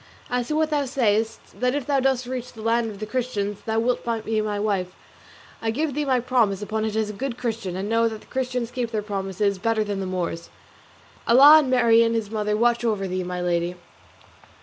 As 0.31 0.47
to 0.47 0.55
what 0.55 0.71
thou 0.71 0.85
sayest, 0.85 1.59
that 1.59 1.75
if 1.75 1.85
thou 1.85 1.99
dost 1.99 2.25
reach 2.25 2.53
the 2.53 2.63
land 2.63 2.89
of 2.89 2.97
the 2.97 3.05
Christians 3.05 3.59
thou 3.67 3.77
wilt 3.77 4.03
be 4.25 4.41
my 4.41 4.59
wife, 4.59 4.95
I 5.61 5.69
give 5.69 5.93
thee 5.93 6.05
my 6.05 6.19
promise 6.19 6.63
upon 6.63 6.85
it 6.85 6.95
as 6.95 7.11
a 7.11 7.13
good 7.13 7.37
Christian; 7.37 7.75
and 7.75 7.87
know 7.87 8.07
that 8.07 8.21
the 8.21 8.25
Christians 8.25 8.71
keep 8.71 8.89
their 8.89 9.03
promises 9.03 9.59
better 9.59 9.83
than 9.83 9.99
the 9.99 10.07
Moors. 10.07 10.49
Allah 11.27 11.59
and 11.59 11.69
Marien 11.69 12.15
his 12.15 12.31
mother 12.31 12.57
watch 12.57 12.83
over 12.83 13.07
thee, 13.07 13.23
my 13.23 13.41
Lady." 13.41 13.75